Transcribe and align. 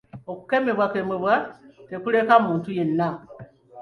Okukemebwa 0.31 0.85
tekuleka 1.89 2.35
muntu 2.45 2.69
yenna. 2.77 3.09